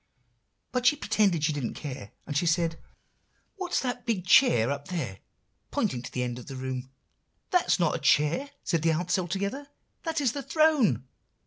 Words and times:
But 0.71 0.87
she 0.87 0.95
pretended 0.95 1.43
she 1.43 1.53
didn't 1.53 1.75
care; 1.75 2.09
and 2.25 2.35
she 2.35 2.47
said, 2.47 2.79
'What's 3.57 3.79
that 3.81 4.03
big 4.03 4.25
chair 4.25 4.71
up 4.71 4.87
there?' 4.87 5.19
pointing 5.69 6.01
to 6.01 6.11
the 6.11 6.23
end 6.23 6.39
of 6.39 6.47
the 6.47 6.55
long 6.55 6.63
room. 6.63 6.89
"'That 7.51 7.67
is 7.67 7.79
not 7.79 7.95
a 7.95 7.99
chair,' 7.99 8.49
said 8.63 8.81
the 8.81 8.93
ants 8.93 9.19
all 9.19 9.27
together, 9.27 9.67
'that 10.01 10.19
is 10.19 10.31
the 10.31 10.41
throne. 10.41 11.05